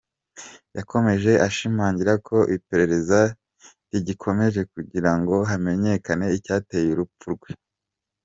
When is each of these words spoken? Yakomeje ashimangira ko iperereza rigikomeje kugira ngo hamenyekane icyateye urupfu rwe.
Yakomeje 0.77 1.31
ashimangira 1.47 2.13
ko 2.27 2.37
iperereza 2.57 3.19
rigikomeje 3.91 4.61
kugira 4.73 5.11
ngo 5.19 5.35
hamenyekane 5.49 6.25
icyateye 6.37 6.87
urupfu 6.91 7.27
rwe. 7.35 7.51